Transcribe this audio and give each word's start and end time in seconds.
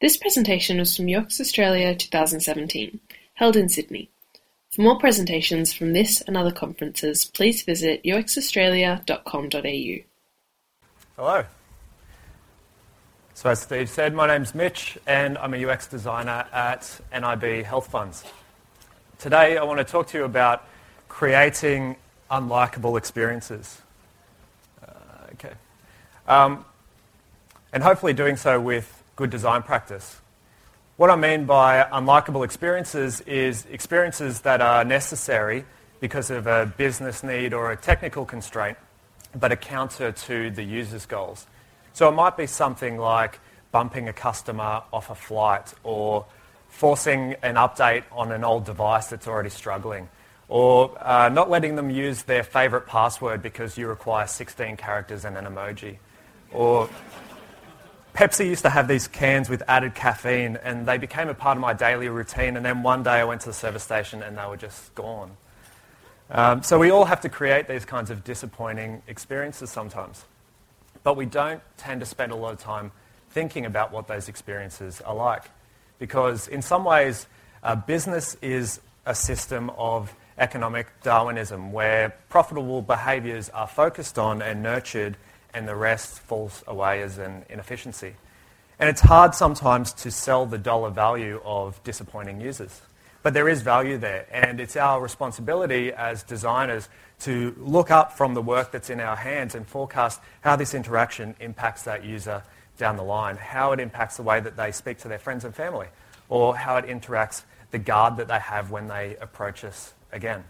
This 0.00 0.16
presentation 0.16 0.78
was 0.78 0.96
from 0.96 1.12
UX 1.12 1.40
Australia 1.40 1.92
2017, 1.92 3.00
held 3.34 3.56
in 3.56 3.68
Sydney. 3.68 4.08
For 4.70 4.82
more 4.82 4.96
presentations 4.96 5.72
from 5.72 5.92
this 5.92 6.20
and 6.20 6.36
other 6.36 6.52
conferences, 6.52 7.24
please 7.24 7.64
visit 7.64 8.04
uxaustralia.com.au. 8.04 10.04
Hello. 11.16 11.44
So 13.34 13.50
as 13.50 13.60
Steve 13.60 13.90
said, 13.90 14.14
my 14.14 14.28
name's 14.28 14.54
Mitch 14.54 14.98
and 15.04 15.36
I'm 15.36 15.52
a 15.52 15.66
UX 15.66 15.88
designer 15.88 16.46
at 16.52 17.00
NIB 17.12 17.64
Health 17.64 17.88
Funds. 17.88 18.22
Today 19.18 19.58
I 19.58 19.64
want 19.64 19.78
to 19.78 19.84
talk 19.84 20.06
to 20.08 20.18
you 20.18 20.24
about 20.24 20.64
creating 21.08 21.96
unlikable 22.30 22.96
experiences. 22.96 23.82
Uh, 24.80 24.92
okay. 25.32 25.54
Um, 26.28 26.64
and 27.72 27.82
hopefully 27.82 28.12
doing 28.12 28.36
so 28.36 28.60
with 28.60 28.97
good 29.18 29.30
design 29.30 29.64
practice. 29.64 30.20
What 30.96 31.10
I 31.10 31.16
mean 31.16 31.44
by 31.44 31.82
unlikable 31.92 32.44
experiences 32.44 33.20
is 33.22 33.66
experiences 33.68 34.42
that 34.42 34.60
are 34.60 34.84
necessary 34.84 35.64
because 35.98 36.30
of 36.30 36.46
a 36.46 36.72
business 36.76 37.24
need 37.24 37.52
or 37.52 37.72
a 37.72 37.76
technical 37.76 38.24
constraint, 38.24 38.78
but 39.34 39.50
are 39.50 39.56
counter 39.56 40.12
to 40.12 40.50
the 40.50 40.62
user's 40.62 41.04
goals. 41.04 41.48
So 41.94 42.08
it 42.08 42.12
might 42.12 42.36
be 42.36 42.46
something 42.46 42.96
like 42.96 43.40
bumping 43.72 44.08
a 44.08 44.12
customer 44.12 44.84
off 44.92 45.10
a 45.10 45.16
flight 45.16 45.74
or 45.82 46.24
forcing 46.68 47.34
an 47.42 47.56
update 47.56 48.04
on 48.12 48.30
an 48.30 48.44
old 48.44 48.66
device 48.66 49.08
that's 49.08 49.26
already 49.26 49.50
struggling 49.50 50.08
or 50.48 50.96
uh, 51.04 51.28
not 51.28 51.50
letting 51.50 51.74
them 51.74 51.90
use 51.90 52.22
their 52.22 52.44
favorite 52.44 52.86
password 52.86 53.42
because 53.42 53.76
you 53.76 53.88
require 53.88 54.28
16 54.28 54.76
characters 54.76 55.24
and 55.24 55.36
an 55.36 55.44
emoji 55.44 55.96
or 56.52 56.88
Pepsi 58.18 58.46
used 58.46 58.62
to 58.62 58.70
have 58.70 58.88
these 58.88 59.06
cans 59.06 59.48
with 59.48 59.62
added 59.68 59.94
caffeine, 59.94 60.58
and 60.64 60.86
they 60.86 60.98
became 60.98 61.28
a 61.28 61.34
part 61.34 61.56
of 61.56 61.60
my 61.60 61.72
daily 61.72 62.08
routine. 62.08 62.56
And 62.56 62.66
then 62.66 62.82
one 62.82 63.04
day 63.04 63.12
I 63.12 63.22
went 63.22 63.42
to 63.42 63.46
the 63.46 63.52
service 63.52 63.84
station, 63.84 64.24
and 64.24 64.36
they 64.36 64.44
were 64.44 64.56
just 64.56 64.92
gone. 64.96 65.36
Um, 66.28 66.64
so 66.64 66.80
we 66.80 66.90
all 66.90 67.04
have 67.04 67.20
to 67.20 67.28
create 67.28 67.68
these 67.68 67.84
kinds 67.84 68.10
of 68.10 68.24
disappointing 68.24 69.02
experiences 69.06 69.70
sometimes. 69.70 70.24
But 71.04 71.16
we 71.16 71.26
don't 71.26 71.62
tend 71.76 72.00
to 72.00 72.06
spend 72.06 72.32
a 72.32 72.34
lot 72.34 72.54
of 72.54 72.58
time 72.58 72.90
thinking 73.30 73.64
about 73.66 73.92
what 73.92 74.08
those 74.08 74.28
experiences 74.28 75.00
are 75.02 75.14
like. 75.14 75.44
Because 76.00 76.48
in 76.48 76.60
some 76.60 76.82
ways, 76.82 77.28
uh, 77.62 77.76
business 77.76 78.36
is 78.42 78.80
a 79.06 79.14
system 79.14 79.70
of 79.78 80.12
economic 80.38 80.88
Darwinism 81.04 81.72
where 81.72 82.16
profitable 82.30 82.82
behaviours 82.82 83.48
are 83.50 83.68
focused 83.68 84.18
on 84.18 84.42
and 84.42 84.60
nurtured 84.60 85.16
and 85.54 85.66
the 85.66 85.74
rest 85.74 86.20
falls 86.20 86.62
away 86.66 87.02
as 87.02 87.18
an 87.18 87.44
inefficiency. 87.48 88.14
And 88.78 88.88
it's 88.88 89.00
hard 89.00 89.34
sometimes 89.34 89.92
to 89.94 90.10
sell 90.10 90.46
the 90.46 90.58
dollar 90.58 90.90
value 90.90 91.40
of 91.44 91.82
disappointing 91.82 92.40
users. 92.40 92.80
But 93.22 93.34
there 93.34 93.48
is 93.48 93.62
value 93.62 93.98
there, 93.98 94.26
and 94.30 94.60
it's 94.60 94.76
our 94.76 95.00
responsibility 95.00 95.92
as 95.92 96.22
designers 96.22 96.88
to 97.20 97.54
look 97.58 97.90
up 97.90 98.12
from 98.12 98.34
the 98.34 98.42
work 98.42 98.70
that's 98.70 98.90
in 98.90 99.00
our 99.00 99.16
hands 99.16 99.56
and 99.56 99.66
forecast 99.66 100.20
how 100.42 100.54
this 100.54 100.72
interaction 100.72 101.34
impacts 101.40 101.82
that 101.82 102.04
user 102.04 102.44
down 102.76 102.96
the 102.96 103.02
line, 103.02 103.36
how 103.36 103.72
it 103.72 103.80
impacts 103.80 104.16
the 104.16 104.22
way 104.22 104.38
that 104.38 104.56
they 104.56 104.70
speak 104.70 104.98
to 104.98 105.08
their 105.08 105.18
friends 105.18 105.44
and 105.44 105.54
family, 105.54 105.88
or 106.28 106.56
how 106.56 106.76
it 106.76 106.86
interacts 106.86 107.42
the 107.72 107.78
guard 107.78 108.16
that 108.16 108.28
they 108.28 108.38
have 108.38 108.70
when 108.70 108.86
they 108.86 109.16
approach 109.20 109.64
us 109.64 109.92
again. 110.12 110.44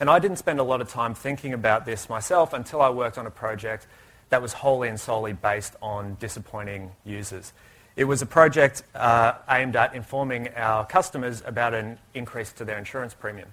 And 0.00 0.08
I 0.08 0.18
didn't 0.18 0.36
spend 0.38 0.60
a 0.60 0.62
lot 0.62 0.80
of 0.80 0.88
time 0.88 1.14
thinking 1.14 1.52
about 1.52 1.84
this 1.84 2.08
myself 2.08 2.52
until 2.52 2.80
I 2.80 2.90
worked 2.90 3.18
on 3.18 3.26
a 3.26 3.30
project 3.30 3.86
that 4.30 4.40
was 4.40 4.52
wholly 4.52 4.88
and 4.88 4.98
solely 4.98 5.32
based 5.32 5.74
on 5.82 6.16
disappointing 6.20 6.92
users. 7.04 7.52
It 7.96 8.04
was 8.04 8.22
a 8.22 8.26
project 8.26 8.84
uh, 8.94 9.34
aimed 9.50 9.74
at 9.74 9.94
informing 9.94 10.48
our 10.54 10.86
customers 10.86 11.42
about 11.44 11.74
an 11.74 11.98
increase 12.14 12.52
to 12.52 12.64
their 12.64 12.78
insurance 12.78 13.12
premium. 13.12 13.48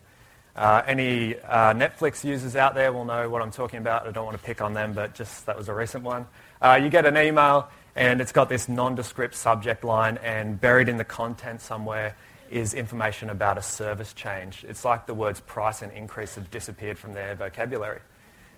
Uh, 0.56 0.84
any 0.86 1.36
uh, 1.40 1.74
Netflix 1.74 2.24
users 2.24 2.56
out 2.56 2.76
there 2.76 2.94
will 2.94 3.06
know 3.06 3.28
what 3.30 3.42
I'm 3.42 3.52
talking 3.52 3.80
about. 3.80 4.08
I 4.08 4.12
don't 4.12 4.26
want 4.26 4.38
to 4.38 4.44
pick 4.44 4.62
on 4.62 4.74
them, 4.74 4.94
but 4.94 5.16
just 5.16 5.48
that 5.48 5.58
was 5.58 5.68
a 5.68 5.74
recent 5.74 6.04
one. 6.04 6.28
Uh, 6.62 6.80
you 6.82 6.90
get 6.90 7.06
an 7.06 7.18
email 7.18 7.70
and 7.96 8.22
it's 8.22 8.32
got 8.32 8.50
this 8.50 8.68
nondescript 8.68 9.36
subject 9.36 9.84
line, 9.84 10.18
and 10.18 10.60
buried 10.60 10.90
in 10.90 10.98
the 10.98 11.06
content 11.06 11.62
somewhere 11.62 12.16
is 12.50 12.74
information 12.74 13.30
about 13.30 13.58
a 13.58 13.62
service 13.62 14.14
change. 14.14 14.66
It's 14.68 14.86
like 14.86 15.08
the 15.08 15.14
words 15.14 15.40
price 15.42 15.82
and 15.82 15.92
increase 15.92 16.36
have 16.36 16.52
disappeared 16.52 16.98
from 16.98 17.14
their 17.14 17.36
vocabulary. 17.36 18.00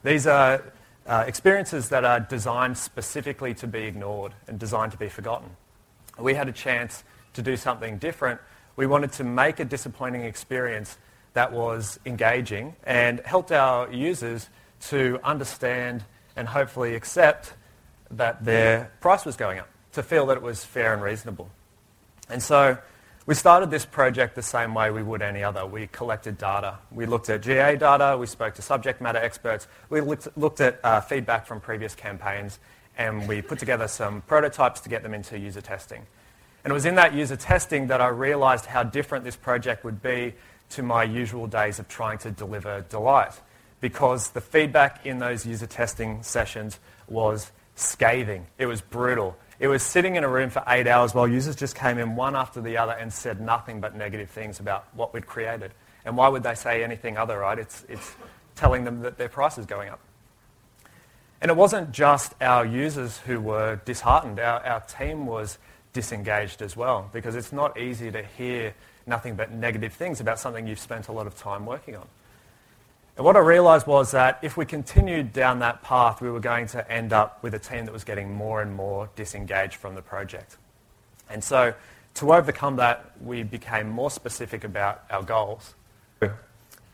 These 0.04 0.28
are 0.28 0.64
uh, 1.06 1.24
experiences 1.28 1.90
that 1.90 2.04
are 2.04 2.20
designed 2.20 2.78
specifically 2.78 3.54
to 3.56 3.68
be 3.68 3.84
ignored 3.84 4.34
and 4.48 4.60
designed 4.60 4.92
to 4.92 4.98
be 4.98 5.10
forgotten. 5.10 5.50
We 6.20 6.34
had 6.34 6.48
a 6.48 6.52
chance 6.52 7.04
to 7.34 7.42
do 7.42 7.56
something 7.56 7.98
different. 7.98 8.42
We 8.76 8.88
wanted 8.88 9.12
to 9.14 9.24
make 9.24 9.60
a 9.60 9.66
disappointing 9.66 10.24
experience 10.24 10.98
that 11.34 11.52
was 11.52 12.00
engaging 12.06 12.76
and 12.84 13.20
helped 13.22 13.52
our 13.52 13.92
users 13.92 14.50
to 14.90 15.20
understand 15.24 16.04
and 16.36 16.48
hopefully 16.48 16.96
accept 16.96 17.54
that 18.12 18.44
their 18.44 18.92
price 19.02 19.26
was 19.26 19.36
going 19.36 19.60
up, 19.60 19.68
to 19.94 20.04
feel 20.04 20.26
that 20.28 20.38
it 20.38 20.44
was 20.44 20.64
fair 20.64 20.94
and 20.94 21.02
reasonable. 21.02 21.50
And 22.30 22.42
so 22.42 22.78
we 23.28 23.36
started 23.36 23.70
this 23.70 23.86
project 23.86 24.36
the 24.36 24.42
same 24.42 24.74
way 24.74 24.90
we 24.90 25.04
would 25.04 25.22
any 25.22 25.44
other. 25.44 25.66
We 25.66 25.88
collected 25.88 26.38
data. 26.38 26.80
We 26.92 27.06
looked 27.06 27.30
at 27.30 27.42
GA 27.42 27.76
data, 27.76 28.18
we 28.18 28.26
spoke 28.26 28.56
to 28.56 28.62
subject 28.62 29.02
matter 29.02 29.20
experts, 29.20 29.68
we 29.90 30.00
looked, 30.00 30.30
looked 30.38 30.62
at 30.62 30.80
uh, 30.82 31.02
feedback 31.02 31.46
from 31.46 31.60
previous 31.60 31.94
campaigns, 31.94 32.58
and 32.98 33.28
we 33.28 33.42
put 33.42 33.60
together 33.60 33.90
some 33.90 34.22
prototypes 34.22 34.80
to 34.82 34.90
get 34.90 35.04
them 35.04 35.14
into 35.14 35.38
user 35.38 35.60
testing. 35.60 36.08
And 36.64 36.72
it 36.72 36.74
was 36.74 36.86
in 36.86 36.96
that 36.96 37.14
user 37.14 37.36
testing 37.36 37.88
that 37.88 38.00
I 38.00 38.08
realized 38.08 38.66
how 38.66 38.84
different 38.84 39.26
this 39.26 39.36
project 39.36 39.84
would 39.84 40.02
be 40.02 40.34
to 40.70 40.82
my 40.82 41.04
usual 41.04 41.48
days 41.48 41.80
of 41.80 41.90
trying 41.90 42.20
to 42.20 42.32
deliver 42.32 42.86
delight. 42.90 43.34
Because 43.82 44.32
the 44.32 44.42
feedback 44.42 45.06
in 45.06 45.20
those 45.20 45.46
user 45.46 45.68
testing 45.68 46.24
sessions 46.24 46.80
was 47.08 47.52
scathing. 47.76 48.48
It 48.58 48.68
was 48.68 48.80
brutal. 48.80 49.38
It 49.60 49.68
was 49.68 49.82
sitting 49.82 50.16
in 50.16 50.24
a 50.24 50.30
room 50.30 50.50
for 50.52 50.64
eight 50.68 50.88
hours 50.88 51.16
while 51.16 51.28
users 51.28 51.56
just 51.56 51.76
came 51.76 51.98
in 51.98 52.16
one 52.16 52.36
after 52.36 52.62
the 52.62 52.78
other 52.78 52.94
and 52.94 53.12
said 53.12 53.42
nothing 53.42 53.82
but 53.82 53.96
negative 53.96 54.30
things 54.30 54.60
about 54.60 54.86
what 54.94 55.14
we'd 55.14 55.26
created. 55.26 55.72
And 56.06 56.16
why 56.16 56.28
would 56.28 56.44
they 56.44 56.54
say 56.54 56.84
anything 56.84 57.18
other, 57.18 57.40
right? 57.40 57.58
It's, 57.58 57.84
it's 57.90 58.16
telling 58.56 58.84
them 58.84 59.02
that 59.02 59.18
their 59.18 59.30
price 59.30 59.58
is 59.58 59.66
going 59.66 59.90
up. 59.90 60.00
And 61.42 61.50
it 61.50 61.58
wasn't 61.58 61.92
just 61.92 62.34
our 62.40 62.66
users 62.66 63.18
who 63.20 63.40
were 63.40 63.80
disheartened. 63.86 64.40
Our, 64.40 64.64
our 64.66 64.80
team 64.82 65.26
was 65.26 65.58
disengaged 65.92 66.62
as 66.62 66.78
well 66.78 67.10
because 67.12 67.36
it's 67.36 67.52
not 67.52 67.80
easy 67.80 68.12
to 68.12 68.22
hear 68.22 68.76
nothing 69.08 69.36
but 69.36 69.52
negative 69.52 69.94
things 69.94 70.20
about 70.20 70.40
something 70.40 70.68
you've 70.68 70.80
spent 70.80 71.08
a 71.08 71.12
lot 71.12 71.26
of 71.26 71.36
time 71.36 71.66
working 71.66 71.96
on. 71.96 72.08
And 73.18 73.26
what 73.26 73.36
I 73.36 73.40
realised 73.40 73.88
was 73.88 74.12
that 74.12 74.38
if 74.44 74.58
we 74.58 74.66
continued 74.66 75.34
down 75.34 75.58
that 75.60 75.82
path, 75.82 76.22
we 76.22 76.30
were 76.30 76.40
going 76.40 76.68
to 76.68 76.92
end 76.92 77.12
up 77.12 77.42
with 77.42 77.56
a 77.56 77.60
team 77.60 77.86
that 77.86 77.92
was 77.92 78.04
getting 78.04 78.32
more 78.32 78.62
and 78.62 78.76
more 78.76 79.10
disengaged 79.16 79.76
from 79.76 79.96
the 79.96 80.04
project. 80.04 80.58
And 81.28 81.44
so 81.44 81.74
to 82.14 82.34
overcome 82.34 82.76
that, 82.76 83.12
we 83.20 83.42
became 83.42 83.90
more 83.90 84.12
specific 84.12 84.64
about 84.64 85.04
our 85.10 85.24
goals. 85.24 85.74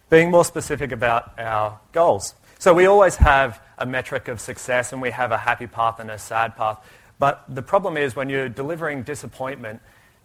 Being 0.09 0.31
more 0.31 0.45
specific 0.45 0.93
about 0.93 1.37
our 1.37 1.79
goals. 1.91 2.35
So 2.57 2.73
we 2.73 2.85
always 2.85 3.17
have 3.17 3.61
a 3.77 3.85
metric 3.85 4.29
of 4.29 4.39
success 4.39 4.93
and 4.93 5.01
we 5.01 5.11
have 5.11 5.33
a 5.33 5.37
happy 5.37 5.67
path 5.67 5.99
and 5.99 6.09
a 6.09 6.17
sad 6.17 6.55
path. 6.55 6.79
But 7.19 7.43
the 7.49 7.61
problem 7.61 7.97
is 7.97 8.15
when 8.15 8.29
you're 8.29 8.47
delivering 8.47 9.03
disappointment, 9.03 9.81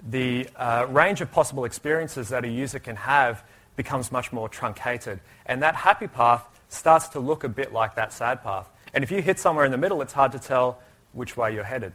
the 0.08 0.48
uh, 0.54 0.86
range 0.88 1.20
of 1.22 1.32
possible 1.32 1.64
experiences 1.64 2.28
that 2.28 2.44
a 2.44 2.48
user 2.48 2.78
can 2.78 2.94
have 2.94 3.42
becomes 3.78 4.12
much 4.12 4.32
more 4.32 4.48
truncated. 4.50 5.20
And 5.46 5.62
that 5.62 5.74
happy 5.74 6.08
path 6.08 6.46
starts 6.68 7.08
to 7.10 7.20
look 7.20 7.44
a 7.44 7.48
bit 7.48 7.72
like 7.72 7.94
that 7.94 8.12
sad 8.12 8.42
path. 8.42 8.68
And 8.92 9.02
if 9.04 9.10
you 9.10 9.22
hit 9.22 9.38
somewhere 9.38 9.64
in 9.64 9.70
the 9.70 9.78
middle, 9.78 10.02
it's 10.02 10.12
hard 10.12 10.32
to 10.32 10.38
tell 10.38 10.80
which 11.12 11.36
way 11.36 11.54
you're 11.54 11.64
headed. 11.64 11.94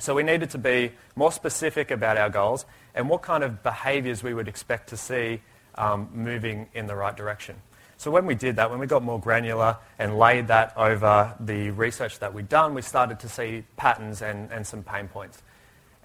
So 0.00 0.14
we 0.14 0.24
needed 0.24 0.50
to 0.50 0.58
be 0.58 0.90
more 1.14 1.30
specific 1.30 1.92
about 1.92 2.18
our 2.18 2.28
goals 2.28 2.66
and 2.94 3.08
what 3.08 3.22
kind 3.22 3.44
of 3.44 3.62
behaviours 3.62 4.22
we 4.24 4.34
would 4.34 4.48
expect 4.48 4.88
to 4.90 4.96
see 4.96 5.40
um, 5.76 6.10
moving 6.12 6.68
in 6.74 6.88
the 6.88 6.96
right 6.96 7.16
direction. 7.16 7.56
So 7.96 8.10
when 8.10 8.26
we 8.26 8.34
did 8.34 8.56
that, 8.56 8.70
when 8.70 8.80
we 8.80 8.88
got 8.88 9.04
more 9.04 9.20
granular 9.20 9.76
and 10.00 10.18
laid 10.18 10.48
that 10.48 10.76
over 10.76 11.32
the 11.38 11.70
research 11.70 12.18
that 12.18 12.34
we'd 12.34 12.48
done, 12.48 12.74
we 12.74 12.82
started 12.82 13.20
to 13.20 13.28
see 13.28 13.64
patterns 13.76 14.20
and, 14.20 14.50
and 14.50 14.66
some 14.66 14.82
pain 14.82 15.06
points. 15.06 15.42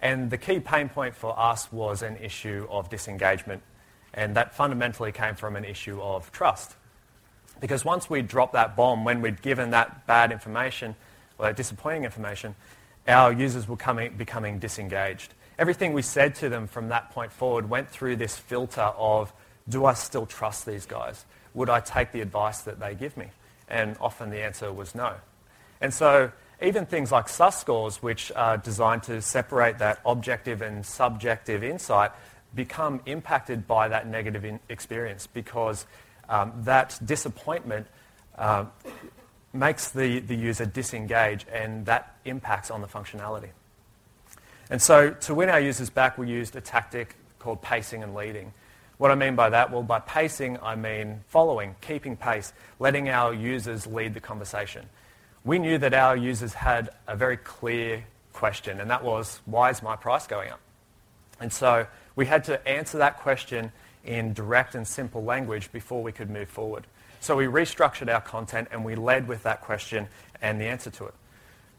And 0.01 0.29
the 0.29 0.37
key 0.37 0.59
pain 0.59 0.87
point 0.87 1.15
for 1.15 1.37
us 1.37 1.71
was 1.71 2.03
an 2.03 2.17
issue 2.17 2.67
of 2.69 2.91
disengagement 2.91 3.63
and 4.13 4.35
that 4.35 4.55
fundamentally 4.55 5.11
came 5.11 5.35
from 5.35 5.55
an 5.55 5.65
issue 5.65 6.01
of 6.01 6.31
trust. 6.31 6.75
Because 7.59 7.83
once 7.83 8.09
we 8.09 8.21
dropped 8.21 8.53
that 8.53 8.75
bomb, 8.75 9.03
when 9.03 9.21
we'd 9.21 9.41
given 9.41 9.71
that 9.71 10.07
bad 10.07 10.31
information, 10.31 10.95
or 11.37 11.47
that 11.47 11.55
disappointing 11.55 12.05
information, 12.05 12.55
our 13.07 13.31
users 13.31 13.67
were 13.67 13.77
coming, 13.77 14.15
becoming 14.17 14.59
disengaged. 14.59 15.33
Everything 15.57 15.93
we 15.93 16.01
said 16.01 16.35
to 16.35 16.49
them 16.49 16.67
from 16.67 16.89
that 16.89 17.11
point 17.11 17.31
forward 17.31 17.69
went 17.69 17.89
through 17.89 18.15
this 18.15 18.37
filter 18.37 18.81
of, 18.81 19.33
do 19.67 19.85
I 19.85 19.93
still 19.93 20.25
trust 20.25 20.65
these 20.65 20.85
guys? 20.85 21.25
Would 21.53 21.69
I 21.69 21.79
take 21.79 22.11
the 22.11 22.21
advice 22.21 22.61
that 22.61 22.79
they 22.79 22.95
give 22.95 23.17
me? 23.17 23.27
And 23.67 23.97
often 23.99 24.29
the 24.29 24.41
answer 24.41 24.71
was 24.71 24.95
no. 24.95 25.15
And 25.81 25.93
so 25.93 26.31
even 26.61 26.85
things 26.85 27.11
like 27.11 27.29
SUS 27.29 27.59
scores, 27.59 28.01
which 28.01 28.31
are 28.35 28.57
designed 28.57 29.03
to 29.03 29.21
separate 29.21 29.79
that 29.79 29.99
objective 30.05 30.61
and 30.61 30.85
subjective 30.85 31.63
insight, 31.63 32.11
become 32.55 33.01
impacted 33.05 33.67
by 33.67 33.87
that 33.87 34.07
negative 34.07 34.45
in- 34.45 34.59
experience 34.69 35.27
because 35.27 35.85
um, 36.27 36.53
that 36.63 36.99
disappointment 37.05 37.87
uh, 38.37 38.65
makes 39.53 39.89
the, 39.91 40.19
the 40.19 40.35
user 40.35 40.65
disengage 40.65 41.45
and 41.51 41.85
that 41.85 42.15
impacts 42.25 42.71
on 42.71 42.81
the 42.81 42.87
functionality. 42.87 43.49
And 44.69 44.81
so 44.81 45.11
to 45.11 45.33
win 45.33 45.49
our 45.49 45.59
users 45.59 45.89
back, 45.89 46.17
we 46.17 46.29
used 46.29 46.55
a 46.55 46.61
tactic 46.61 47.15
called 47.39 47.61
pacing 47.61 48.03
and 48.03 48.13
leading. 48.13 48.53
What 48.97 49.11
I 49.11 49.15
mean 49.15 49.35
by 49.35 49.49
that? 49.49 49.71
Well, 49.71 49.81
by 49.81 49.99
pacing, 49.99 50.59
I 50.61 50.75
mean 50.75 51.21
following, 51.27 51.75
keeping 51.81 52.17
pace, 52.17 52.53
letting 52.79 53.09
our 53.09 53.33
users 53.33 53.87
lead 53.87 54.13
the 54.13 54.19
conversation. 54.19 54.85
We 55.43 55.57
knew 55.57 55.77
that 55.77 55.93
our 55.93 56.17
users 56.17 56.53
had 56.53 56.89
a 57.07 57.15
very 57.15 57.37
clear 57.37 58.03
question, 58.33 58.79
and 58.81 58.91
that 58.91 59.03
was, 59.03 59.39
why 59.45 59.69
is 59.69 59.81
my 59.81 59.95
price 59.95 60.27
going 60.27 60.51
up? 60.51 60.59
And 61.39 61.51
so 61.51 61.87
we 62.19 62.25
had 62.25 62.43
to 62.43 62.67
answer 62.67 62.97
that 62.97 63.17
question 63.17 63.71
in 64.03 64.33
direct 64.33 64.75
and 64.75 64.85
simple 64.85 65.23
language 65.23 65.71
before 65.71 66.03
we 66.03 66.11
could 66.11 66.29
move 66.29 66.49
forward. 66.49 66.85
So 67.21 67.37
we 67.37 67.45
restructured 67.45 68.13
our 68.13 68.19
content 68.19 68.67
and 68.73 68.83
we 68.83 68.95
led 68.95 69.25
with 69.25 69.43
that 69.43 69.61
question 69.61 70.05
and 70.41 70.59
the 70.59 70.65
answer 70.65 70.89
to 70.89 71.05
it. 71.05 71.13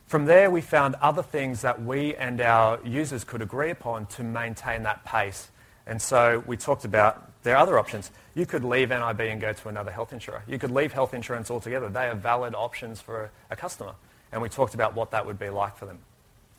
From 0.07 0.25
there, 0.25 0.51
we 0.51 0.63
found 0.63 0.95
other 1.03 1.23
things 1.23 1.61
that 1.61 1.83
we 1.83 2.17
and 2.17 2.41
our 2.41 2.81
users 2.87 3.23
could 3.23 3.43
agree 3.43 3.69
upon 3.69 4.07
to 4.07 4.25
maintain 4.25 4.85
that 4.85 5.05
pace. 5.05 5.51
And 5.87 6.01
so 6.01 6.43
we 6.47 6.57
talked 6.57 6.87
about 6.87 7.31
there 7.43 7.55
are 7.55 7.63
other 7.63 7.79
options. 7.79 8.11
You 8.35 8.47
could 8.47 8.65
leave 8.65 8.89
NIB 8.89 9.21
and 9.21 9.43
go 9.43 9.53
to 9.53 9.69
another 9.69 9.91
health 9.91 10.15
insurer. 10.15 10.43
You 10.49 10.59
could 10.59 10.71
leave 10.71 10.95
health 10.95 11.13
insurance 11.13 11.51
altogether. 11.51 11.91
They 11.91 12.09
are 12.09 12.15
valid 12.15 12.55
options 12.55 12.99
for 12.99 13.31
a 13.51 13.57
customer. 13.57 13.93
And 14.33 14.41
we 14.41 14.49
talked 14.49 14.73
about 14.73 14.95
what 14.95 15.11
that 15.11 15.27
would 15.27 15.39
be 15.39 15.51
like 15.51 15.77
for 15.77 15.85
them. 15.85 15.99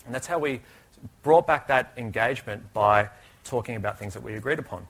And 0.06 0.14
that's 0.14 0.28
how 0.28 0.38
we 0.38 0.62
brought 1.24 1.48
back 1.48 1.68
that 1.70 1.94
engagement 1.98 2.74
by 2.74 3.10
talking 3.44 3.76
about 3.76 4.00
things 4.00 4.14
that 4.14 4.24
we 4.24 4.36
agreed 4.36 4.60
upon. 4.60 4.88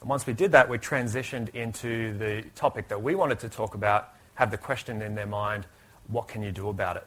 And 0.00 0.08
once 0.08 0.26
we 0.26 0.32
did 0.32 0.52
that, 0.52 0.68
we 0.68 0.78
transitioned 0.78 1.54
into 1.54 2.16
the 2.18 2.44
topic 2.54 2.88
that 2.88 3.02
we 3.02 3.14
wanted 3.14 3.38
to 3.40 3.48
talk 3.48 3.74
about, 3.74 4.10
have 4.34 4.50
the 4.50 4.58
question 4.58 5.02
in 5.02 5.14
their 5.14 5.26
mind, 5.26 5.66
what 6.08 6.28
can 6.28 6.42
you 6.42 6.50
do 6.50 6.68
about 6.68 6.96
it? 6.96 7.06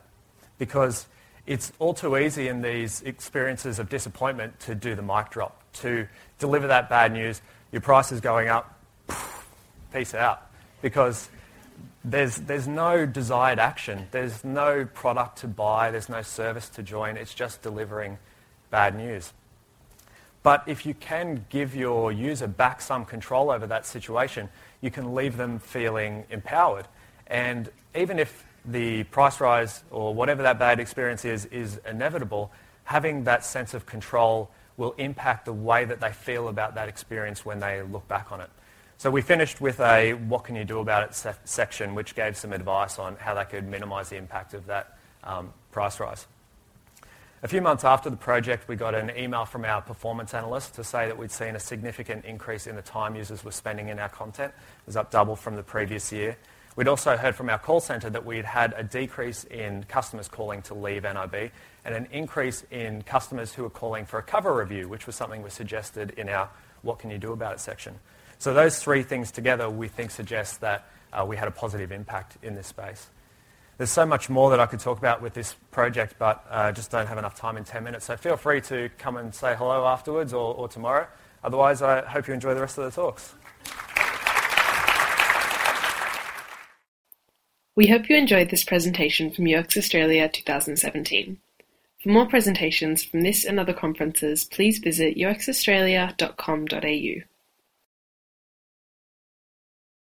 because 0.57 1.07
it's 1.45 1.71
all 1.79 1.93
too 1.93 2.17
easy 2.17 2.47
in 2.47 2.61
these 2.61 3.01
experiences 3.03 3.79
of 3.79 3.89
disappointment 3.89 4.59
to 4.61 4.75
do 4.75 4.95
the 4.95 5.01
mic 5.01 5.29
drop, 5.29 5.61
to 5.73 6.07
deliver 6.39 6.67
that 6.67 6.89
bad 6.89 7.11
news. 7.11 7.41
Your 7.71 7.81
price 7.81 8.11
is 8.11 8.21
going 8.21 8.47
up, 8.47 8.79
peace 9.93 10.13
out. 10.13 10.41
Because 10.81 11.29
there's, 12.03 12.37
there's 12.37 12.67
no 12.67 13.05
desired 13.05 13.59
action. 13.59 14.07
There's 14.11 14.43
no 14.43 14.85
product 14.85 15.39
to 15.39 15.47
buy. 15.47 15.91
There's 15.91 16.09
no 16.09 16.21
service 16.21 16.69
to 16.69 16.83
join. 16.83 17.17
It's 17.17 17.33
just 17.33 17.61
delivering 17.61 18.17
bad 18.69 18.95
news. 18.95 19.33
But 20.45 20.61
if 20.67 20.85
you 20.85 20.93
can 20.93 21.43
give 21.49 21.75
your 21.75 22.11
user 22.11 22.45
back 22.45 22.79
some 22.79 23.03
control 23.03 23.49
over 23.49 23.65
that 23.65 23.83
situation, 23.83 24.47
you 24.79 24.91
can 24.91 25.15
leave 25.15 25.37
them 25.37 25.57
feeling 25.57 26.23
empowered. 26.29 26.87
And 27.25 27.71
even 27.95 28.19
if 28.19 28.45
the 28.63 29.05
price 29.05 29.41
rise 29.41 29.83
or 29.89 30.13
whatever 30.13 30.43
that 30.43 30.59
bad 30.59 30.79
experience 30.79 31.25
is 31.25 31.45
is 31.45 31.79
inevitable, 31.89 32.51
having 32.83 33.23
that 33.23 33.43
sense 33.43 33.73
of 33.73 33.87
control 33.87 34.51
will 34.77 34.93
impact 34.99 35.45
the 35.45 35.53
way 35.53 35.83
that 35.83 35.99
they 35.99 36.11
feel 36.11 36.47
about 36.47 36.75
that 36.75 36.89
experience 36.89 37.43
when 37.43 37.59
they 37.59 37.81
look 37.81 38.07
back 38.07 38.31
on 38.31 38.39
it. 38.39 38.49
So 38.97 39.09
we 39.09 39.23
finished 39.23 39.61
with 39.61 39.79
a 39.79 40.13
what 40.13 40.43
can 40.43 40.55
you 40.55 40.63
do 40.63 40.77
about 40.77 41.09
it 41.09 41.15
se- 41.15 41.41
section, 41.45 41.95
which 41.95 42.13
gave 42.13 42.37
some 42.37 42.53
advice 42.53 42.99
on 42.99 43.15
how 43.15 43.33
they 43.33 43.45
could 43.45 43.67
minimise 43.67 44.09
the 44.09 44.17
impact 44.17 44.53
of 44.53 44.67
that 44.67 44.95
um, 45.23 45.51
price 45.71 45.99
rise. 45.99 46.27
A 47.43 47.47
few 47.47 47.61
months 47.61 47.83
after 47.83 48.09
the 48.09 48.15
project, 48.15 48.67
we 48.67 48.75
got 48.75 48.95
an 48.95 49.11
email 49.15 49.45
from 49.45 49.65
our 49.65 49.81
performance 49.81 50.33
analyst 50.33 50.73
to 50.75 50.83
say 50.83 51.07
that 51.07 51.17
we'd 51.17 51.31
seen 51.31 51.55
a 51.55 51.59
significant 51.59 52.25
increase 52.25 52.65
in 52.65 52.75
the 52.75 52.81
time 52.81 53.13
users 53.15 53.43
were 53.43 53.51
spending 53.51 53.89
in 53.89 53.99
our 53.99 54.09
content. 54.09 54.53
It 54.55 54.87
was 54.87 54.95
up 54.95 55.11
double 55.11 55.35
from 55.35 55.55
the 55.55 55.61
previous 55.61 56.11
year. 56.11 56.37
We'd 56.77 56.87
also 56.87 57.17
heard 57.17 57.35
from 57.35 57.49
our 57.49 57.59
call 57.59 57.81
centre 57.81 58.09
that 58.09 58.25
we'd 58.25 58.45
had 58.45 58.73
a 58.75 58.83
decrease 58.83 59.43
in 59.43 59.83
customers 59.83 60.27
calling 60.27 60.61
to 60.63 60.73
leave 60.73 61.03
NIB 61.03 61.51
and 61.83 61.93
an 61.93 62.07
increase 62.11 62.65
in 62.71 63.01
customers 63.03 63.53
who 63.53 63.63
were 63.63 63.69
calling 63.69 64.05
for 64.05 64.17
a 64.17 64.23
cover 64.23 64.55
review, 64.55 64.87
which 64.87 65.05
was 65.05 65.15
something 65.15 65.43
we 65.43 65.49
suggested 65.49 66.11
in 66.17 66.29
our 66.29 66.49
What 66.83 66.99
Can 66.99 67.11
You 67.11 67.17
Do 67.17 67.33
About 67.33 67.53
It 67.53 67.59
section. 67.59 67.99
So 68.39 68.53
those 68.53 68.79
three 68.79 69.03
things 69.03 69.31
together 69.31 69.69
we 69.69 69.89
think 69.89 70.11
suggest 70.11 70.61
that 70.61 70.87
uh, 71.13 71.25
we 71.27 71.35
had 71.35 71.47
a 71.47 71.51
positive 71.51 71.91
impact 71.91 72.37
in 72.41 72.55
this 72.55 72.67
space. 72.67 73.07
There's 73.77 73.91
so 73.91 74.05
much 74.05 74.29
more 74.29 74.49
that 74.51 74.59
I 74.59 74.67
could 74.67 74.79
talk 74.79 74.97
about 74.97 75.21
with 75.21 75.33
this 75.33 75.55
project, 75.71 76.15
but 76.17 76.45
I 76.49 76.69
uh, 76.69 76.71
just 76.71 76.91
don't 76.91 77.07
have 77.07 77.17
enough 77.17 77.35
time 77.35 77.57
in 77.57 77.65
10 77.65 77.83
minutes. 77.83 78.05
So 78.05 78.15
feel 78.15 78.37
free 78.37 78.61
to 78.61 78.89
come 78.97 79.17
and 79.17 79.35
say 79.35 79.53
hello 79.55 79.85
afterwards 79.85 80.33
or, 80.33 80.55
or 80.55 80.69
tomorrow. 80.69 81.07
Otherwise, 81.43 81.81
I 81.81 82.05
hope 82.05 82.27
you 82.27 82.33
enjoy 82.33 82.53
the 82.53 82.61
rest 82.61 82.77
of 82.77 82.85
the 82.85 82.91
talks. 82.91 83.35
We 87.75 87.87
hope 87.87 88.09
you 88.09 88.15
enjoyed 88.15 88.49
this 88.49 88.63
presentation 88.63 89.31
from 89.31 89.53
UX 89.53 89.75
Australia 89.75 90.29
2017. 90.29 91.37
For 92.01 92.09
more 92.09 92.27
presentations 92.27 93.03
from 93.03 93.21
this 93.21 93.43
and 93.43 93.59
other 93.59 93.73
conferences, 93.73 94.45
please 94.45 94.79
visit 94.79 95.17
uxaustralia.com.au. 95.17 97.34